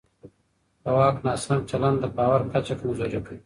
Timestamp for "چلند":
1.69-1.97